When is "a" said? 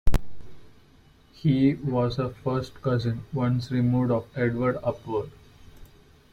2.17-2.31